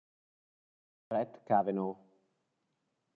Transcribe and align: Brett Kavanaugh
Brett 1.09 1.45
Kavanaugh 1.45 1.95